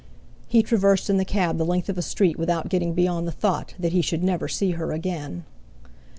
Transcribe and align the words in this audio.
He 0.47 0.63
traversed 0.63 1.11
in 1.11 1.17
the 1.17 1.23
cab 1.25 1.59
the 1.59 1.63
length 1.63 1.87
of 1.87 1.95
a 1.95 2.01
street 2.01 2.39
without 2.39 2.69
getting 2.69 2.95
beyond 2.95 3.27
the 3.27 3.31
thought 3.31 3.75
that 3.77 3.91
he 3.93 4.01
should 4.01 4.23
never 4.23 4.47
see 4.47 4.71
her 4.71 4.91
again! 4.91 5.43